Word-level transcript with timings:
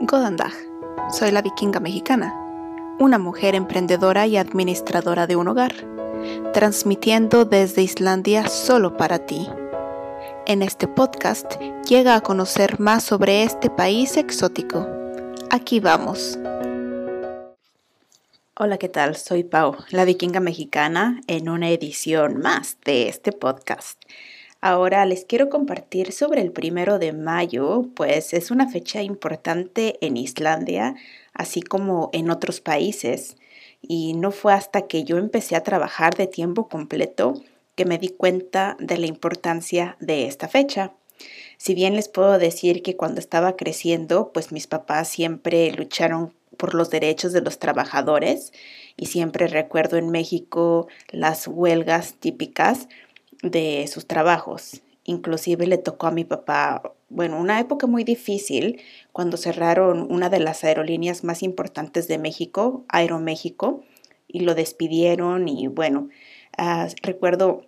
Godandag. 0.00 0.52
Soy 1.10 1.30
la 1.30 1.42
vikinga 1.42 1.80
mexicana, 1.80 2.34
una 2.98 3.18
mujer 3.18 3.54
emprendedora 3.54 4.26
y 4.26 4.36
administradora 4.36 5.26
de 5.26 5.36
un 5.36 5.48
hogar, 5.48 5.74
transmitiendo 6.52 7.44
desde 7.44 7.82
Islandia 7.82 8.48
solo 8.48 8.96
para 8.96 9.26
ti. 9.26 9.48
En 10.46 10.62
este 10.62 10.88
podcast 10.88 11.54
llega 11.88 12.14
a 12.14 12.20
conocer 12.20 12.78
más 12.80 13.04
sobre 13.04 13.42
este 13.42 13.70
país 13.70 14.16
exótico. 14.16 14.86
Aquí 15.50 15.80
vamos. 15.80 16.38
Hola, 18.58 18.78
¿qué 18.78 18.88
tal? 18.88 19.16
Soy 19.16 19.44
Pau, 19.44 19.76
la 19.90 20.04
vikinga 20.04 20.40
mexicana, 20.40 21.20
en 21.26 21.48
una 21.48 21.70
edición 21.70 22.38
más 22.38 22.76
de 22.84 23.08
este 23.08 23.32
podcast. 23.32 24.00
Ahora 24.64 25.04
les 25.06 25.24
quiero 25.24 25.48
compartir 25.48 26.12
sobre 26.12 26.40
el 26.40 26.52
primero 26.52 27.00
de 27.00 27.12
mayo, 27.12 27.88
pues 27.96 28.32
es 28.32 28.52
una 28.52 28.68
fecha 28.68 29.02
importante 29.02 29.98
en 30.00 30.16
Islandia, 30.16 30.94
así 31.34 31.62
como 31.62 32.10
en 32.12 32.30
otros 32.30 32.60
países. 32.60 33.36
Y 33.80 34.12
no 34.14 34.30
fue 34.30 34.52
hasta 34.52 34.82
que 34.82 35.02
yo 35.02 35.18
empecé 35.18 35.56
a 35.56 35.64
trabajar 35.64 36.14
de 36.14 36.28
tiempo 36.28 36.68
completo 36.68 37.34
que 37.74 37.86
me 37.86 37.98
di 37.98 38.10
cuenta 38.10 38.76
de 38.78 38.98
la 38.98 39.06
importancia 39.06 39.96
de 39.98 40.26
esta 40.28 40.46
fecha. 40.46 40.92
Si 41.56 41.74
bien 41.74 41.96
les 41.96 42.08
puedo 42.08 42.38
decir 42.38 42.84
que 42.84 42.96
cuando 42.96 43.18
estaba 43.18 43.56
creciendo, 43.56 44.30
pues 44.32 44.52
mis 44.52 44.68
papás 44.68 45.08
siempre 45.08 45.72
lucharon 45.72 46.34
por 46.56 46.74
los 46.74 46.88
derechos 46.88 47.32
de 47.32 47.40
los 47.40 47.58
trabajadores 47.58 48.52
y 48.96 49.06
siempre 49.06 49.48
recuerdo 49.48 49.96
en 49.96 50.10
México 50.10 50.86
las 51.10 51.48
huelgas 51.48 52.14
típicas 52.14 52.88
de 53.42 53.86
sus 53.88 54.06
trabajos. 54.06 54.82
Inclusive 55.04 55.66
le 55.66 55.78
tocó 55.78 56.06
a 56.06 56.12
mi 56.12 56.24
papá, 56.24 56.94
bueno, 57.08 57.38
una 57.38 57.58
época 57.60 57.86
muy 57.86 58.04
difícil 58.04 58.80
cuando 59.10 59.36
cerraron 59.36 60.06
una 60.10 60.30
de 60.30 60.40
las 60.40 60.62
aerolíneas 60.64 61.24
más 61.24 61.42
importantes 61.42 62.08
de 62.08 62.18
México, 62.18 62.84
Aeroméxico, 62.88 63.82
y 64.28 64.40
lo 64.40 64.54
despidieron 64.54 65.48
y 65.48 65.66
bueno, 65.66 66.08
ah, 66.56 66.88
recuerdo 67.02 67.66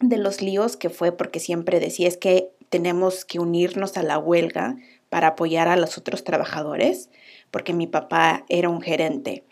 de 0.00 0.16
los 0.16 0.42
líos 0.42 0.76
que 0.76 0.90
fue 0.90 1.12
porque 1.12 1.38
siempre 1.38 1.78
decía 1.78 2.08
es 2.08 2.16
que 2.16 2.50
tenemos 2.70 3.24
que 3.24 3.38
unirnos 3.38 3.96
a 3.96 4.02
la 4.02 4.18
huelga 4.18 4.76
para 5.08 5.28
apoyar 5.28 5.68
a 5.68 5.76
los 5.76 5.98
otros 5.98 6.24
trabajadores, 6.24 7.10
porque 7.50 7.72
mi 7.74 7.86
papá 7.86 8.44
era 8.48 8.68
un 8.68 8.80
gerente 8.80 9.44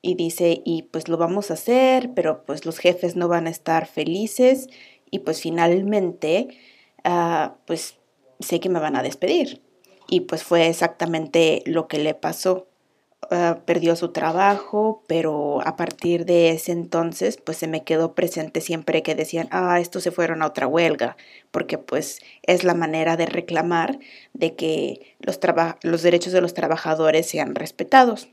y 0.00 0.14
dice, 0.14 0.62
y 0.64 0.82
pues 0.82 1.08
lo 1.08 1.16
vamos 1.16 1.50
a 1.50 1.54
hacer, 1.54 2.12
pero 2.14 2.44
pues 2.44 2.64
los 2.64 2.78
jefes 2.78 3.16
no 3.16 3.26
van 3.26 3.46
a 3.46 3.50
estar 3.50 3.86
felices 3.86 4.68
y 5.10 5.20
pues 5.20 5.40
finalmente, 5.40 6.48
ah, 7.04 7.56
pues 7.66 7.96
sé 8.40 8.60
que 8.60 8.68
me 8.68 8.80
van 8.80 8.96
a 8.96 9.02
despedir. 9.02 9.62
Y 10.08 10.20
pues 10.20 10.42
fue 10.42 10.68
exactamente 10.68 11.62
lo 11.66 11.88
que 11.88 11.98
le 11.98 12.14
pasó. 12.14 12.68
Ah, 13.30 13.58
perdió 13.66 13.94
su 13.96 14.12
trabajo, 14.12 15.02
pero 15.06 15.60
a 15.66 15.76
partir 15.76 16.24
de 16.24 16.50
ese 16.50 16.72
entonces, 16.72 17.36
pues 17.36 17.58
se 17.58 17.66
me 17.66 17.84
quedó 17.84 18.14
presente 18.14 18.60
siempre 18.60 19.02
que 19.02 19.14
decían, 19.14 19.48
ah, 19.50 19.80
estos 19.80 20.04
se 20.04 20.12
fueron 20.12 20.40
a 20.40 20.46
otra 20.46 20.66
huelga, 20.66 21.16
porque 21.50 21.78
pues 21.78 22.20
es 22.42 22.64
la 22.64 22.74
manera 22.74 23.16
de 23.16 23.26
reclamar 23.26 23.98
de 24.34 24.54
que 24.54 25.16
los, 25.18 25.38
los 25.82 26.02
derechos 26.02 26.32
de 26.32 26.40
los 26.40 26.54
trabajadores 26.54 27.26
sean 27.28 27.54
respetados. 27.54 28.28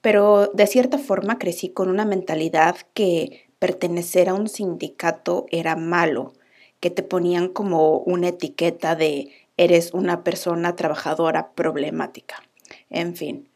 Pero 0.00 0.48
de 0.54 0.66
cierta 0.66 0.98
forma 0.98 1.38
crecí 1.38 1.70
con 1.70 1.88
una 1.88 2.04
mentalidad 2.04 2.76
que 2.94 3.48
pertenecer 3.62 4.28
a 4.28 4.34
un 4.34 4.48
sindicato 4.48 5.46
era 5.52 5.76
malo, 5.76 6.32
que 6.80 6.90
te 6.90 7.04
ponían 7.04 7.46
como 7.46 7.98
una 7.98 8.30
etiqueta 8.30 8.96
de 8.96 9.30
eres 9.56 9.94
una 9.94 10.24
persona 10.24 10.74
trabajadora 10.74 11.52
problemática. 11.52 12.42
En 12.90 13.14
fin, 13.14 13.48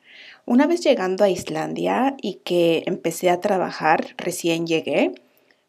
una 0.45 0.69
vez 0.69 0.81
llegando 0.83 1.25
a 1.25 1.29
Islandia 1.29 2.15
y 2.23 2.35
que 2.45 2.85
empecé 2.87 3.31
a 3.31 3.41
trabajar, 3.41 4.15
recién 4.17 4.69
llegué, 4.69 5.11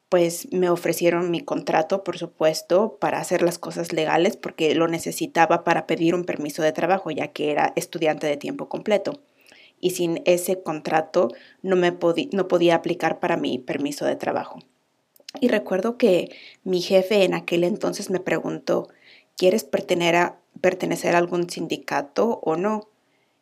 pues 0.07 0.47
me 0.51 0.69
ofrecieron 0.69 1.31
mi 1.31 1.41
contrato, 1.41 2.03
por 2.03 2.19
supuesto, 2.19 2.99
para 3.01 3.19
hacer 3.19 3.41
las 3.41 3.57
cosas 3.57 3.91
legales 3.91 4.37
porque 4.37 4.75
lo 4.75 4.87
necesitaba 4.87 5.63
para 5.63 5.87
pedir 5.87 6.13
un 6.13 6.25
permiso 6.25 6.61
de 6.61 6.73
trabajo, 6.73 7.09
ya 7.09 7.29
que 7.29 7.49
era 7.49 7.73
estudiante 7.75 8.27
de 8.27 8.37
tiempo 8.37 8.69
completo 8.69 9.19
y 9.79 9.91
sin 9.91 10.21
ese 10.25 10.61
contrato 10.61 11.29
no, 11.61 11.75
me 11.75 11.95
no 12.31 12.47
podía 12.47 12.75
aplicar 12.75 13.19
para 13.19 13.37
mi 13.37 13.59
permiso 13.59 14.05
de 14.05 14.15
trabajo. 14.15 14.59
Y 15.39 15.49
recuerdo 15.49 15.97
que 15.97 16.31
mi 16.63 16.81
jefe 16.81 17.23
en 17.23 17.33
aquel 17.33 17.63
entonces 17.63 18.09
me 18.09 18.19
preguntó, 18.19 18.87
¿quieres 19.35 19.63
pertenecer 19.63 20.15
a, 20.15 20.39
pertenecer 20.61 21.15
a 21.15 21.19
algún 21.19 21.49
sindicato 21.49 22.39
o 22.43 22.55
no? 22.55 22.87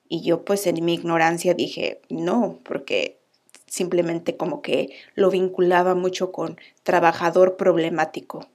Y 0.09 0.21
yo 0.21 0.43
pues 0.43 0.67
en 0.67 0.83
mi 0.83 0.93
ignorancia 0.93 1.53
dije, 1.53 2.01
no, 2.09 2.59
porque 2.63 3.19
simplemente 3.67 4.37
como 4.37 4.61
que 4.61 4.93
lo 5.15 5.29
vinculaba 5.29 5.95
mucho 5.95 6.31
con 6.31 6.57
trabajador 6.83 7.57
problemático. 7.57 8.47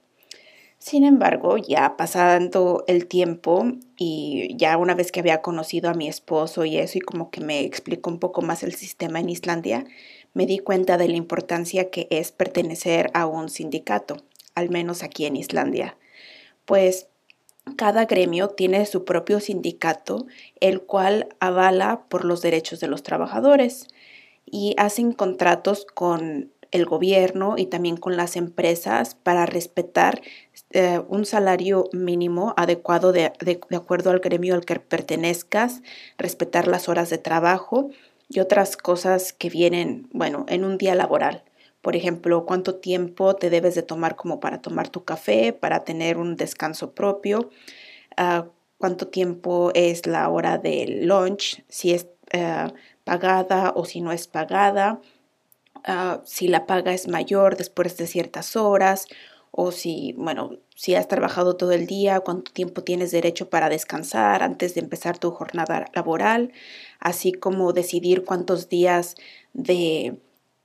Sin 0.81 1.03
embargo, 1.03 1.57
ya 1.57 1.95
pasando 1.95 2.83
el 2.87 3.05
tiempo 3.05 3.65
y 3.97 4.55
ya 4.57 4.77
una 4.77 4.95
vez 4.95 5.11
que 5.11 5.19
había 5.19 5.43
conocido 5.43 5.91
a 5.91 5.93
mi 5.93 6.07
esposo 6.07 6.65
y 6.65 6.77
eso 6.77 6.97
y 6.97 7.01
como 7.01 7.29
que 7.29 7.39
me 7.39 7.59
explicó 7.61 8.09
un 8.09 8.17
poco 8.17 8.41
más 8.41 8.63
el 8.63 8.73
sistema 8.73 9.19
en 9.19 9.29
Islandia, 9.29 9.85
me 10.33 10.47
di 10.47 10.57
cuenta 10.57 10.97
de 10.97 11.07
la 11.07 11.17
importancia 11.17 11.91
que 11.91 12.07
es 12.09 12.31
pertenecer 12.31 13.11
a 13.13 13.27
un 13.27 13.49
sindicato, 13.49 14.17
al 14.55 14.71
menos 14.71 15.03
aquí 15.03 15.27
en 15.27 15.35
Islandia. 15.35 15.97
Pues 16.65 17.09
cada 17.77 18.05
gremio 18.05 18.47
tiene 18.47 18.87
su 18.87 19.05
propio 19.05 19.39
sindicato, 19.39 20.25
el 20.61 20.81
cual 20.81 21.29
avala 21.39 22.05
por 22.09 22.25
los 22.25 22.41
derechos 22.41 22.79
de 22.79 22.87
los 22.87 23.03
trabajadores 23.03 23.85
y 24.47 24.73
hacen 24.79 25.11
contratos 25.11 25.85
con 25.85 26.49
el 26.71 26.85
gobierno 26.85 27.55
y 27.57 27.65
también 27.65 27.97
con 27.97 28.17
las 28.17 28.35
empresas 28.35 29.15
para 29.15 29.45
respetar 29.45 30.21
eh, 30.73 31.01
un 31.07 31.25
salario 31.25 31.89
mínimo 31.93 32.53
adecuado 32.57 33.11
de, 33.11 33.31
acuerdo 33.75 34.09
al 34.11 34.19
gremio 34.19 34.55
al 34.55 34.65
que 34.65 34.79
pertenezcas, 34.79 35.81
respetar 36.17 36.67
las 36.67 36.89
horas 36.89 37.09
de 37.09 37.17
trabajo 37.17 37.89
y 38.29 38.39
otras 38.39 38.77
cosas 38.77 39.33
que 39.33 39.49
vienen, 39.49 40.07
bueno, 40.13 40.45
en 40.47 40.63
un 40.63 40.77
día 40.77 40.95
laboral. 40.95 41.43
Por 41.81 41.95
ejemplo, 41.95 42.45
cuánto 42.45 42.75
tiempo 42.75 43.35
te 43.35 43.49
debes 43.49 43.75
de 43.75 43.83
tomar 43.83 44.15
como 44.15 44.39
para 44.39 44.61
tomar 44.61 44.89
tu 44.89 45.03
café, 45.03 45.53
para 45.53 45.83
tener 45.83 46.17
un 46.17 46.35
descanso 46.35 46.91
propio, 46.91 47.49
ah, 48.17 48.45
cuánto 48.77 49.07
tiempo 49.07 49.71
es 49.73 50.05
la 50.05 50.29
hora 50.29 50.57
del 50.57 51.07
lunch, 51.07 51.63
si 51.67 51.93
es 51.93 52.07
eh, 52.31 52.67
pagada 53.03 53.73
o 53.75 53.85
si 53.85 54.01
no 54.01 54.11
es 54.11 54.27
pagada, 54.27 55.01
Ah, 55.83 56.21
si 56.25 56.47
la 56.47 56.67
paga 56.67 56.93
es 56.93 57.07
mayor 57.07 57.57
después 57.57 57.97
de 57.97 58.05
ciertas 58.05 58.55
horas 58.55 59.07
o 59.51 59.71
si, 59.71 60.13
bueno, 60.17 60.57
si 60.75 60.95
has 60.95 61.07
trabajado 61.07 61.57
todo 61.57 61.73
el 61.73 61.85
día, 61.85 62.21
cuánto 62.21 62.51
tiempo 62.51 62.83
tienes 62.83 63.11
derecho 63.11 63.49
para 63.49 63.69
descansar 63.69 64.43
antes 64.43 64.73
de 64.73 64.81
empezar 64.81 65.17
tu 65.17 65.31
jornada 65.31 65.85
laboral, 65.93 66.53
así 66.99 67.33
como 67.33 67.73
decidir 67.73 68.23
cuántos 68.23 68.69
días 68.69 69.15
de 69.53 70.17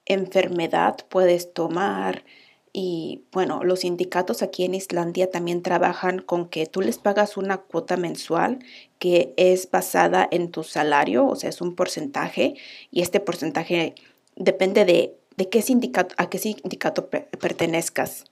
enfermedad 0.07 0.97
puedes 1.09 1.53
tomar. 1.53 2.25
Y 2.73 3.25
bueno, 3.33 3.65
los 3.65 3.81
sindicatos 3.81 4.43
aquí 4.43 4.65
en 4.65 4.75
Islandia 4.75 5.31
también 5.31 5.63
trabajan 5.63 6.21
con 6.21 6.49
que 6.49 6.67
tú 6.67 6.83
les 6.83 6.99
pagas 6.99 7.37
una 7.37 7.59
cuota 7.59 7.97
mensual 7.97 8.61
que 8.99 9.35
es 9.37 9.71
basada 9.71 10.29
en 10.31 10.51
tu 10.51 10.63
salario, 10.63 11.27
o 11.27 11.37
sea, 11.37 11.51
es 11.51 11.61
un 11.61 11.75
porcentaje 11.75 12.55
y 12.91 13.01
este 13.03 13.19
porcentaje 13.19 13.95
depende 14.37 14.85
de, 14.85 15.17
qué 15.45 15.61
sindicato, 15.63 16.15
a 16.19 16.31
qué 16.31 16.39
sindicato 16.39 17.09
pertenezcas. 17.09 18.25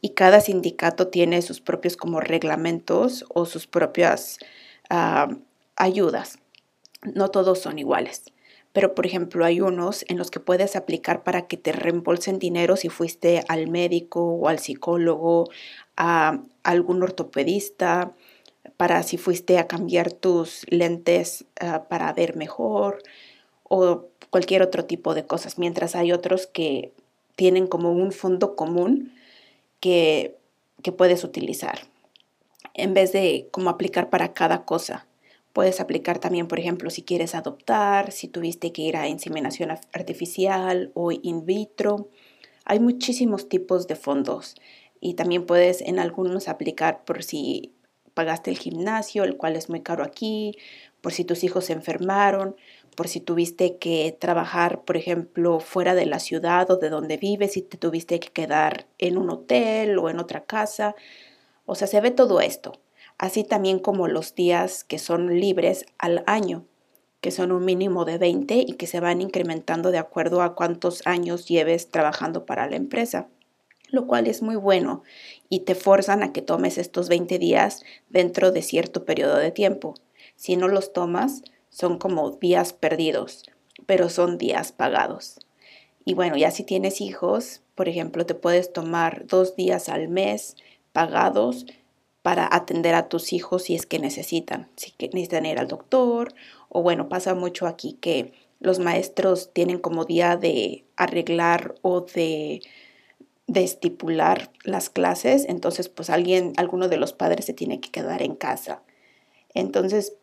Y 0.00 0.10
cada 0.10 0.40
sindicato 0.40 1.08
tiene 1.08 1.42
sus 1.42 1.60
propios 1.60 1.96
como 1.96 2.20
reglamentos 2.20 3.24
o 3.28 3.46
sus 3.46 3.66
propias 3.66 4.38
ah, 4.90 5.28
ayudas. 5.76 6.38
No 7.02 7.30
todos 7.30 7.58
son 7.58 7.78
iguales. 7.78 8.24
Pero, 8.72 8.94
por 8.94 9.04
ejemplo, 9.04 9.44
hay 9.44 9.60
unos 9.60 10.04
en 10.08 10.16
los 10.16 10.30
que 10.30 10.40
puedes 10.40 10.76
aplicar 10.76 11.24
para 11.24 11.46
que 11.46 11.56
te 11.56 11.72
reembolsen 11.72 12.38
dinero 12.38 12.76
si 12.76 12.88
fuiste 12.88 13.44
al 13.48 13.68
médico 13.68 14.24
o 14.24 14.48
al 14.48 14.60
psicólogo, 14.60 15.50
a 15.96 16.40
algún 16.62 17.02
ortopedista, 17.02 18.12
para 18.78 19.02
si 19.02 19.18
fuiste 19.18 19.58
a 19.58 19.66
cambiar 19.66 20.12
tus 20.12 20.64
lentes 20.68 21.44
ah, 21.60 21.84
para 21.88 22.12
ver 22.12 22.36
mejor, 22.36 23.02
o 23.74 24.10
cualquier 24.28 24.60
otro 24.60 24.84
tipo 24.84 25.14
de 25.14 25.24
cosas, 25.24 25.58
mientras 25.58 25.96
hay 25.96 26.12
otros 26.12 26.46
que 26.46 26.92
tienen 27.36 27.66
como 27.66 27.90
un 27.90 28.12
fondo 28.12 28.54
común 28.54 29.14
que, 29.80 30.36
que 30.82 30.92
puedes 30.92 31.24
utilizar. 31.24 31.78
En 32.74 32.92
vez 32.92 33.12
de 33.12 33.48
como 33.50 33.70
aplicar 33.70 34.10
para 34.10 34.34
cada 34.34 34.66
cosa, 34.66 35.06
puedes 35.54 35.80
aplicar 35.80 36.18
también, 36.18 36.48
por 36.48 36.58
ejemplo, 36.58 36.90
si 36.90 37.00
quieres 37.00 37.34
adoptar, 37.34 38.12
si 38.12 38.28
tuviste 38.28 38.72
que 38.72 38.82
ir 38.82 38.98
a 38.98 39.08
inseminación 39.08 39.70
artificial 39.70 40.90
o 40.92 41.10
in 41.10 41.46
vitro. 41.46 42.10
Hay 42.66 42.78
muchísimos 42.78 43.48
tipos 43.48 43.86
de 43.86 43.96
fondos 43.96 44.54
y 45.00 45.14
también 45.14 45.46
puedes 45.46 45.80
en 45.80 45.98
algunos 45.98 46.48
aplicar 46.48 47.04
por 47.06 47.22
si 47.22 47.72
pagaste 48.12 48.50
el 48.50 48.58
gimnasio, 48.58 49.24
el 49.24 49.38
cual 49.38 49.56
es 49.56 49.70
muy 49.70 49.80
caro 49.80 50.04
aquí, 50.04 50.58
por 51.00 51.12
si 51.12 51.24
tus 51.24 51.42
hijos 51.42 51.66
se 51.66 51.72
enfermaron, 51.72 52.54
por 52.96 53.08
si 53.08 53.20
tuviste 53.20 53.78
que 53.78 54.16
trabajar, 54.18 54.84
por 54.84 54.96
ejemplo, 54.96 55.60
fuera 55.60 55.94
de 55.94 56.06
la 56.06 56.18
ciudad 56.18 56.70
o 56.70 56.76
de 56.76 56.90
donde 56.90 57.16
vives 57.16 57.56
y 57.56 57.62
te 57.62 57.78
tuviste 57.78 58.20
que 58.20 58.28
quedar 58.28 58.86
en 58.98 59.18
un 59.18 59.30
hotel 59.30 59.98
o 59.98 60.10
en 60.10 60.18
otra 60.18 60.44
casa. 60.44 60.94
O 61.64 61.74
sea, 61.74 61.86
se 61.86 62.00
ve 62.00 62.10
todo 62.10 62.40
esto. 62.40 62.72
Así 63.18 63.44
también 63.44 63.78
como 63.78 64.08
los 64.08 64.34
días 64.34 64.84
que 64.84 64.98
son 64.98 65.38
libres 65.38 65.86
al 65.98 66.24
año, 66.26 66.66
que 67.20 67.30
son 67.30 67.52
un 67.52 67.64
mínimo 67.64 68.04
de 68.04 68.18
20 68.18 68.64
y 68.66 68.74
que 68.74 68.86
se 68.86 69.00
van 69.00 69.20
incrementando 69.20 69.90
de 69.90 69.98
acuerdo 69.98 70.42
a 70.42 70.54
cuántos 70.54 71.06
años 71.06 71.46
lleves 71.46 71.88
trabajando 71.88 72.44
para 72.46 72.68
la 72.68 72.76
empresa, 72.76 73.28
lo 73.88 74.06
cual 74.06 74.26
es 74.26 74.42
muy 74.42 74.56
bueno 74.56 75.02
y 75.48 75.60
te 75.60 75.74
forzan 75.74 76.22
a 76.22 76.32
que 76.32 76.42
tomes 76.42 76.78
estos 76.78 77.08
20 77.08 77.38
días 77.38 77.84
dentro 78.08 78.50
de 78.50 78.62
cierto 78.62 79.04
periodo 79.04 79.36
de 79.36 79.52
tiempo. 79.52 79.94
Si 80.34 80.56
no 80.56 80.66
los 80.66 80.92
tomas, 80.92 81.42
son 81.72 81.98
como 81.98 82.30
días 82.30 82.72
perdidos, 82.74 83.44
pero 83.86 84.10
son 84.10 84.38
días 84.38 84.70
pagados. 84.72 85.40
Y 86.04 86.14
bueno, 86.14 86.36
ya 86.36 86.50
si 86.50 86.64
tienes 86.64 87.00
hijos, 87.00 87.62
por 87.74 87.88
ejemplo, 87.88 88.26
te 88.26 88.34
puedes 88.34 88.72
tomar 88.72 89.26
dos 89.26 89.56
días 89.56 89.88
al 89.88 90.08
mes 90.08 90.56
pagados 90.92 91.66
para 92.20 92.48
atender 92.52 92.94
a 92.94 93.08
tus 93.08 93.32
hijos 93.32 93.64
si 93.64 93.74
es 93.74 93.86
que 93.86 93.98
necesitan, 93.98 94.68
si 94.76 94.92
necesitan 95.00 95.46
ir 95.46 95.58
al 95.58 95.66
doctor, 95.66 96.34
o 96.68 96.82
bueno, 96.82 97.08
pasa 97.08 97.34
mucho 97.34 97.66
aquí 97.66 97.94
que 97.94 98.32
los 98.60 98.78
maestros 98.78 99.50
tienen 99.52 99.78
como 99.78 100.04
día 100.04 100.36
de 100.36 100.84
arreglar 100.96 101.74
o 101.82 102.02
de, 102.02 102.60
de 103.46 103.64
estipular 103.64 104.52
las 104.62 104.90
clases, 104.90 105.46
entonces 105.48 105.88
pues 105.88 106.10
alguien, 106.10 106.52
alguno 106.56 106.88
de 106.88 106.98
los 106.98 107.12
padres 107.12 107.46
se 107.46 107.54
tiene 107.54 107.80
que 107.80 107.90
quedar 107.90 108.22
en 108.22 108.36
casa. 108.36 108.82
Entonces, 109.54 110.14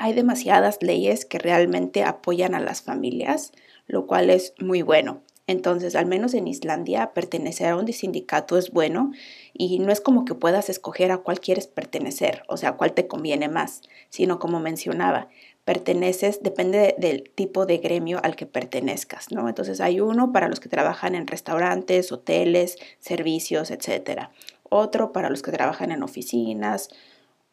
hay 0.00 0.14
demasiadas 0.14 0.78
leyes 0.80 1.26
que 1.26 1.38
realmente 1.38 2.04
apoyan 2.04 2.54
a 2.54 2.60
las 2.60 2.80
familias, 2.80 3.52
lo 3.86 4.06
cual 4.06 4.30
es 4.30 4.54
muy 4.58 4.80
bueno. 4.80 5.20
Entonces, 5.46 5.94
al 5.94 6.06
menos 6.06 6.32
en 6.32 6.48
Islandia, 6.48 7.12
pertenecer 7.12 7.68
a 7.68 7.76
un 7.76 7.86
sindicato 7.92 8.56
es 8.56 8.70
bueno 8.70 9.12
y 9.52 9.78
no 9.78 9.92
es 9.92 10.00
como 10.00 10.24
que 10.24 10.34
puedas 10.34 10.70
escoger 10.70 11.12
a 11.12 11.18
cuál 11.18 11.38
quieres 11.38 11.66
pertenecer, 11.66 12.44
o 12.48 12.56
sea, 12.56 12.78
cuál 12.78 12.94
te 12.94 13.08
conviene 13.08 13.48
más, 13.48 13.82
sino 14.08 14.38
como 14.38 14.58
mencionaba, 14.58 15.28
perteneces, 15.66 16.42
depende 16.42 16.94
del 16.96 17.28
tipo 17.34 17.66
de 17.66 17.76
gremio 17.76 18.20
al 18.22 18.36
que 18.36 18.46
pertenezcas, 18.46 19.30
¿no? 19.30 19.50
Entonces, 19.50 19.82
hay 19.82 20.00
uno 20.00 20.32
para 20.32 20.48
los 20.48 20.60
que 20.60 20.70
trabajan 20.70 21.14
en 21.14 21.26
restaurantes, 21.26 22.10
hoteles, 22.10 22.78
servicios, 23.00 23.70
etcétera. 23.70 24.30
Otro 24.70 25.12
para 25.12 25.28
los 25.28 25.42
que 25.42 25.52
trabajan 25.52 25.92
en 25.92 26.02
oficinas, 26.02 26.88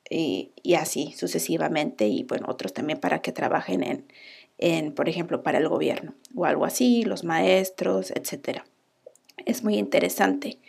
y, 0.09 0.51
así 0.75 1.13
sucesivamente, 1.18 2.07
y 2.07 2.24
bueno, 2.24 2.48
otros 2.50 2.74
también 2.74 3.00
para 3.00 3.21
que 3.21 3.31
trabajen 3.31 3.83
en, 3.83 4.06
en, 4.57 4.94
por 4.94 5.09
ejemplo, 5.09 5.44
para 5.44 5.57
el 5.57 5.68
gobierno 5.68 6.13
o 6.36 6.45
algo 6.45 6.65
así, 6.65 7.04
los 7.04 7.24
maestros, 7.24 8.12
etc. 8.12 8.62
Es 9.45 9.63
muy 9.63 9.77
interesante. 9.77 10.59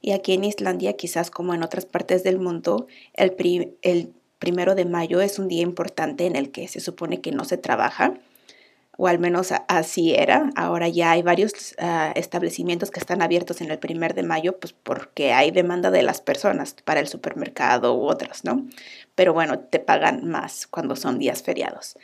Y 0.00 0.12
aquí 0.12 0.34
en 0.34 0.44
Islandia, 0.44 0.94
quizás 0.94 1.30
como 1.30 1.54
en 1.54 1.62
otras 1.62 1.86
partes 1.86 2.22
del 2.24 2.38
mundo, 2.38 2.86
el, 3.14 3.34
el 3.82 4.12
primero 4.38 4.74
de 4.74 4.84
mayo 4.84 5.20
es 5.20 5.38
un 5.38 5.48
día 5.48 5.62
importante 5.62 6.26
en 6.26 6.36
el 6.36 6.50
que 6.50 6.68
se 6.68 6.80
supone 6.80 7.20
que 7.20 7.32
no 7.32 7.44
se 7.44 7.56
trabaja 7.56 8.18
o 8.96 9.08
al 9.08 9.18
menos 9.18 9.52
así 9.68 10.14
era. 10.14 10.50
Ahora 10.56 10.88
ya 10.88 11.12
hay 11.12 11.22
varios 11.22 11.74
ah, 11.78 12.12
establecimientos 12.14 12.90
que 12.90 13.00
están 13.00 13.22
abiertos 13.22 13.60
en 13.60 13.70
el 13.70 13.78
primer 13.78 14.14
de 14.14 14.22
mayo, 14.22 14.58
pues 14.58 14.72
porque 14.72 15.32
hay 15.32 15.50
demanda 15.50 15.90
de 15.90 16.02
las 16.02 16.20
personas 16.20 16.74
para 16.84 17.00
el 17.00 17.08
supermercado 17.08 17.94
u 17.96 18.06
otros, 18.06 18.44
¿no? 18.44 18.66
Pero 19.14 19.32
bueno, 19.32 19.58
te 19.58 19.78
pagan 19.78 20.28
más 20.28 20.66
cuando 20.66 20.96
son 20.96 21.18
días 21.18 21.42
feriados. 21.42 21.96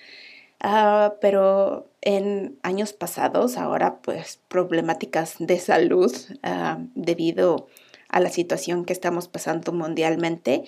Ah, 0.60 1.14
pero 1.20 1.90
en 2.02 2.58
años 2.62 2.92
pasados, 2.92 3.56
ahora 3.56 4.00
pues 4.02 4.40
problemáticas 4.48 5.36
de 5.38 5.58
salud 5.58 6.14
ah, 6.42 6.78
debido 6.94 7.68
a 8.08 8.20
la 8.20 8.28
situación 8.28 8.84
que 8.84 8.92
estamos 8.92 9.28
pasando 9.28 9.72
mundialmente, 9.72 10.64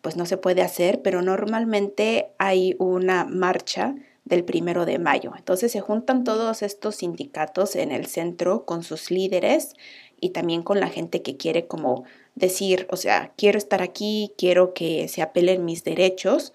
pues 0.00 0.16
no 0.16 0.26
se 0.26 0.36
puede 0.36 0.62
hacer, 0.62 1.02
pero 1.02 1.22
normalmente 1.22 2.28
hay 2.38 2.76
una 2.78 3.24
marcha 3.24 3.94
del 4.24 4.44
primero 4.44 4.86
de 4.86 4.98
mayo. 4.98 5.32
Entonces 5.36 5.72
se 5.72 5.80
juntan 5.80 6.24
todos 6.24 6.62
estos 6.62 6.96
sindicatos 6.96 7.76
en 7.76 7.92
el 7.92 8.06
centro 8.06 8.64
con 8.64 8.82
sus 8.82 9.10
líderes 9.10 9.74
y 10.20 10.30
también 10.30 10.62
con 10.62 10.80
la 10.80 10.88
gente 10.88 11.22
que 11.22 11.36
quiere 11.36 11.66
como 11.66 12.04
decir, 12.34 12.86
o 12.90 12.96
sea, 12.96 13.32
quiero 13.36 13.58
estar 13.58 13.82
aquí, 13.82 14.32
quiero 14.38 14.72
que 14.74 15.08
se 15.08 15.22
apelen 15.22 15.64
mis 15.64 15.84
derechos 15.84 16.52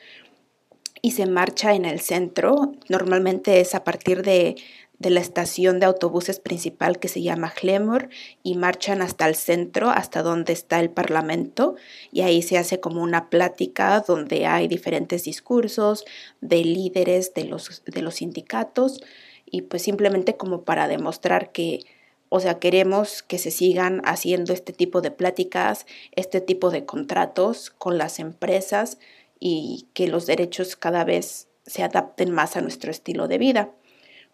y 1.01 1.11
se 1.11 1.25
marcha 1.25 1.73
en 1.75 1.85
el 1.85 1.99
centro. 1.99 2.73
Normalmente 2.89 3.59
es 3.59 3.75
a 3.75 3.83
partir 3.83 4.23
de 4.23 4.55
de 4.99 5.09
la 5.09 5.21
estación 5.21 5.79
de 5.79 5.85
autobuses 5.85 6.39
principal 6.39 6.99
que 6.99 7.07
se 7.07 7.21
llama 7.21 7.53
Glemor 7.59 8.09
y 8.43 8.55
marchan 8.55 9.01
hasta 9.01 9.27
el 9.27 9.35
centro, 9.35 9.89
hasta 9.89 10.21
donde 10.21 10.51
está 10.51 10.81
el 10.81 10.89
Parlamento, 10.89 11.75
y 12.11 12.21
ahí 12.21 12.41
se 12.41 12.57
hace 12.57 12.81
como 12.81 13.01
una 13.01 13.29
plática 13.29 14.03
donde 14.05 14.45
hay 14.45 14.67
diferentes 14.67 15.23
discursos 15.23 16.03
de 16.41 16.65
líderes 16.65 17.33
de 17.33 17.45
los, 17.45 17.81
de 17.85 18.01
los 18.01 18.15
sindicatos 18.15 19.01
y 19.45 19.63
pues 19.63 19.81
simplemente 19.83 20.35
como 20.35 20.63
para 20.63 20.89
demostrar 20.89 21.53
que, 21.53 21.79
o 22.27 22.41
sea, 22.41 22.59
queremos 22.59 23.23
que 23.23 23.37
se 23.37 23.51
sigan 23.51 24.01
haciendo 24.03 24.51
este 24.51 24.73
tipo 24.73 24.99
de 25.01 25.11
pláticas, 25.11 25.85
este 26.11 26.41
tipo 26.41 26.71
de 26.71 26.85
contratos 26.85 27.69
con 27.69 27.97
las 27.97 28.19
empresas 28.19 28.99
y 29.39 29.87
que 29.93 30.07
los 30.07 30.25
derechos 30.25 30.75
cada 30.75 31.05
vez 31.05 31.47
se 31.65 31.83
adapten 31.83 32.31
más 32.31 32.57
a 32.57 32.61
nuestro 32.61 32.91
estilo 32.91 33.29
de 33.29 33.37
vida 33.37 33.71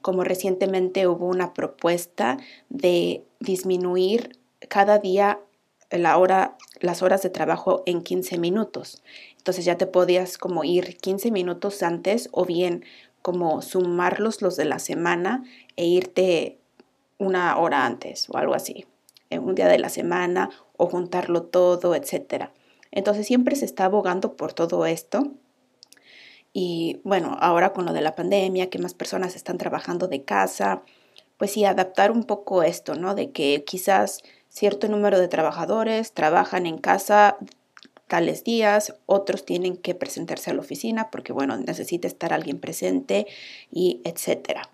como 0.05 0.23
recientemente 0.23 1.07
hubo 1.07 1.25
una 1.25 1.55
propuesta 1.55 2.37
de 2.69 3.25
disminuir 3.39 4.37
cada 4.69 4.99
día 4.99 5.39
la 5.89 6.19
hora, 6.19 6.57
las 6.79 7.01
horas 7.01 7.23
de 7.23 7.31
trabajo 7.31 7.81
en 7.87 8.03
15 8.03 8.37
minutos. 8.37 9.01
Entonces 9.39 9.65
ya 9.65 9.79
te 9.79 9.87
podías 9.87 10.37
como 10.37 10.63
ir 10.63 10.97
15 10.97 11.31
minutos 11.31 11.81
antes 11.81 12.29
o 12.33 12.45
bien 12.45 12.85
como 13.23 13.63
sumarlos 13.63 14.43
los 14.43 14.55
de 14.57 14.65
la 14.65 14.77
semana 14.77 15.43
e 15.75 15.87
irte 15.87 16.59
una 17.17 17.57
hora 17.57 17.87
antes 17.87 18.29
o 18.29 18.37
algo 18.37 18.53
así, 18.53 18.85
en 19.31 19.43
un 19.43 19.55
día 19.55 19.67
de 19.67 19.79
la 19.79 19.89
semana 19.89 20.51
o 20.77 20.85
juntarlo 20.85 21.41
todo, 21.41 21.95
etc. 21.95 22.51
Entonces 22.91 23.25
siempre 23.25 23.55
se 23.55 23.65
está 23.65 23.85
abogando 23.85 24.37
por 24.37 24.53
todo 24.53 24.85
esto 24.85 25.31
y 26.57 27.01
bueno, 27.03 27.35
ahora 27.41 27.73
con 27.73 27.83
lo 27.83 27.91
de 27.91 27.99
la 27.99 28.15
pandemia, 28.15 28.69
que 28.69 28.79
más 28.79 28.93
personas 28.93 29.35
están 29.35 29.57
trabajando 29.57 30.07
de 30.07 30.24
casa, 30.24 30.83
pues 31.35 31.51
sí, 31.51 31.65
adaptar 31.65 32.12
un 32.12 32.24
poco 32.24 32.63
esto, 32.63 32.95
¿no? 32.95 33.13
De 33.13 33.31
que 33.31 33.65
quizás 33.65 34.24
cierto 34.47 34.88
número 34.88 35.19
de 35.19 35.27
trabajadores 35.27 36.13
trabajan 36.13 36.65
en 36.65 36.77
casa 36.77 37.35
tales 38.07 38.45
días, 38.45 38.95
otros 39.05 39.43
tienen 39.43 39.75
que 39.75 39.95
presentarse 39.95 40.50
a 40.50 40.53
la 40.53 40.62
oficina 40.62 41.12
porque, 41.12 41.33
bueno, 41.33 41.57
necesita 41.57 42.07
estar 42.07 42.31
alguien 42.31 42.59
presente 42.59 43.27
y 43.69 44.00
etcétera. 44.05 44.69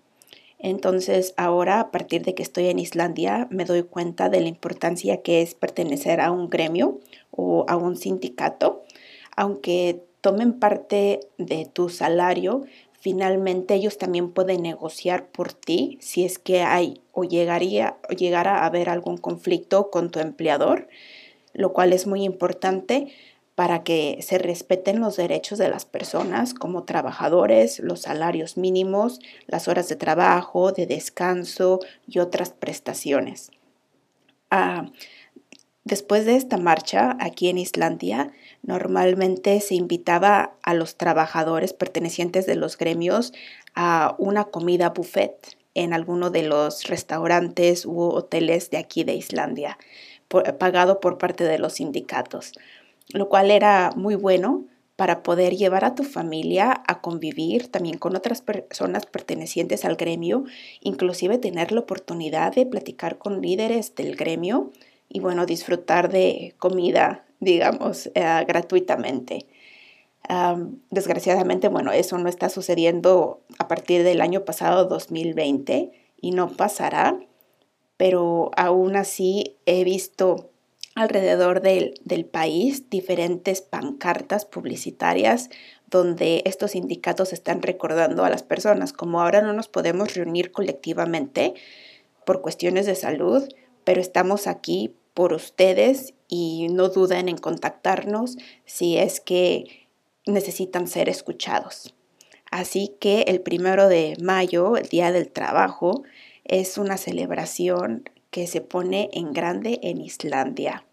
Entonces, 0.60 1.34
ahora, 1.36 1.80
a 1.80 1.90
partir 1.90 2.22
de 2.22 2.36
que 2.36 2.44
estoy 2.44 2.68
en 2.68 2.78
Islandia, 2.78 3.48
me 3.50 3.64
doy 3.64 3.82
cuenta 3.82 4.28
de 4.28 4.40
la 4.40 4.46
importancia 4.46 5.22
que 5.22 5.42
es 5.42 5.56
pertenecer 5.56 6.20
a 6.20 6.30
un 6.30 6.48
gremio 6.48 7.00
o 7.32 7.64
a 7.66 7.74
un 7.74 7.96
sindicato, 7.96 8.84
aunque 9.34 10.04
tomen 10.22 10.54
parte 10.54 11.20
de 11.36 11.66
tu 11.66 11.90
salario, 11.90 12.64
finalmente 12.98 13.74
ellos 13.74 13.98
también 13.98 14.30
pueden 14.30 14.62
negociar 14.62 15.26
por 15.26 15.52
ti 15.52 15.98
si 16.00 16.24
es 16.24 16.38
que 16.38 16.62
hay 16.62 17.02
o 17.12 17.24
llegaría 17.24 17.98
o 18.08 18.14
llegara 18.14 18.60
a 18.60 18.66
haber 18.66 18.88
algún 18.88 19.18
conflicto 19.18 19.90
con 19.90 20.10
tu 20.10 20.20
empleador, 20.20 20.88
lo 21.52 21.72
cual 21.72 21.92
es 21.92 22.06
muy 22.06 22.24
importante 22.24 23.12
para 23.56 23.82
que 23.82 24.18
se 24.22 24.38
respeten 24.38 25.00
los 25.00 25.16
derechos 25.16 25.58
de 25.58 25.68
las 25.68 25.84
personas 25.84 26.54
como 26.54 26.84
trabajadores, 26.84 27.80
los 27.80 28.02
salarios 28.02 28.56
mínimos, 28.56 29.20
las 29.46 29.68
horas 29.68 29.88
de 29.88 29.96
trabajo, 29.96 30.72
de 30.72 30.86
descanso 30.86 31.80
y 32.06 32.20
otras 32.20 32.50
prestaciones. 32.50 33.50
Ah, 34.50 34.86
después 35.84 36.26
de 36.26 36.36
esta 36.36 36.56
marcha 36.56 37.16
aquí 37.20 37.48
en 37.48 37.58
Islandia, 37.58 38.32
Normalmente 38.62 39.60
se 39.60 39.74
invitaba 39.74 40.54
a 40.62 40.74
los 40.74 40.96
trabajadores 40.96 41.72
pertenecientes 41.72 42.46
de 42.46 42.54
los 42.54 42.78
gremios 42.78 43.32
a 43.74 44.14
una 44.18 44.44
comida 44.44 44.90
buffet 44.90 45.56
en 45.74 45.92
alguno 45.92 46.30
de 46.30 46.44
los 46.44 46.84
restaurantes 46.84 47.84
u 47.84 48.00
hoteles 48.00 48.70
de 48.70 48.78
aquí 48.78 49.02
de 49.02 49.14
Islandia, 49.14 49.78
pagado 50.58 51.00
por 51.00 51.18
parte 51.18 51.42
de 51.44 51.58
los 51.58 51.74
sindicatos, 51.74 52.52
lo 53.08 53.28
cual 53.28 53.50
era 53.50 53.90
muy 53.96 54.14
bueno 54.14 54.64
para 54.94 55.24
poder 55.24 55.56
llevar 55.56 55.84
a 55.84 55.96
tu 55.96 56.04
familia 56.04 56.82
a 56.86 57.00
convivir 57.00 57.66
también 57.66 57.98
con 57.98 58.14
otras 58.14 58.42
personas 58.42 59.06
pertenecientes 59.06 59.84
al 59.84 59.96
gremio, 59.96 60.44
inclusive 60.80 61.38
tener 61.38 61.72
la 61.72 61.80
oportunidad 61.80 62.54
de 62.54 62.66
platicar 62.66 63.18
con 63.18 63.40
líderes 63.40 63.96
del 63.96 64.14
gremio 64.14 64.70
y 65.12 65.20
bueno, 65.20 65.46
disfrutar 65.46 66.10
de 66.10 66.54
comida 66.58 67.24
digamos, 67.42 68.06
eh, 68.14 68.44
gratuitamente. 68.46 69.46
desgraciadamente, 70.90 71.68
bueno, 71.68 71.92
eso 71.92 72.16
no 72.16 72.28
está 72.28 72.48
sucediendo 72.48 73.42
a 73.58 73.68
partir 73.68 74.04
del 74.04 74.20
año 74.20 74.44
pasado 74.44 74.86
2020 74.86 75.90
y 76.20 76.30
no 76.30 76.48
pasará, 76.48 77.18
pero 77.96 78.52
aún 78.56 78.96
así 78.96 79.58
he 79.66 79.84
visto 79.84 80.50
alrededor 80.94 81.60
del, 81.60 81.94
del 82.04 82.24
país 82.24 82.88
diferentes 82.88 83.60
pancartas 83.60 84.44
publicitarias 84.44 85.50
donde 85.90 86.42
estos 86.46 86.70
sindicatos 86.70 87.32
están 87.32 87.60
recordando 87.60 88.24
a 88.24 88.30
las 88.30 88.44
personas, 88.44 88.92
como 88.92 89.20
ahora 89.20 89.42
no 89.42 89.52
nos 89.52 89.68
podemos 89.68 90.14
reunir 90.14 90.52
colectivamente 90.52 91.54
por 92.24 92.40
cuestiones 92.40 92.86
de 92.86 92.94
salud, 92.94 93.42
pero 93.84 94.00
estamos 94.00 94.46
aquí 94.46 94.94
por 95.14 95.32
ustedes 95.32 96.14
y 96.28 96.68
no 96.70 96.88
duden 96.88 97.28
en 97.28 97.36
contactarnos 97.36 98.38
si 98.64 98.96
es 98.96 99.20
que 99.20 99.88
necesitan 100.26 100.86
ser 100.86 101.08
escuchados. 101.08 101.94
Así 102.50 102.94
que 103.00 103.22
el 103.22 103.40
primero 103.40 103.88
de 103.88 104.16
mayo, 104.20 104.76
el 104.76 104.88
Día 104.88 105.10
del 105.12 105.30
Trabajo, 105.30 106.02
es 106.44 106.78
una 106.78 106.96
celebración 106.96 108.08
que 108.30 108.46
se 108.46 108.60
pone 108.60 109.10
en 109.12 109.32
grande 109.32 109.80
en 109.82 110.00
Islandia. 110.00 110.84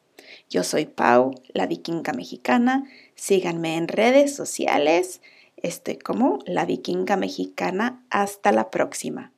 Yo 0.50 0.64
soy 0.64 0.86
Pau, 0.86 1.36
la 1.54 1.68
vikinga 1.68 2.14
mexicana. 2.14 2.86
Síganme 3.16 3.78
en 3.78 3.88
redes 3.88 4.36
sociales. 4.36 5.22
Estoy 5.58 5.98
como 5.98 6.40
la 6.46 6.66
vikinga 6.66 7.18
mexicana. 7.18 8.04
Hasta 8.10 8.52
la 8.52 8.70
próxima. 8.70 9.32